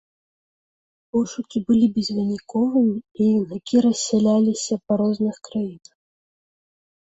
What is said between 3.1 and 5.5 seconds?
і юнакі рассяліліся па розных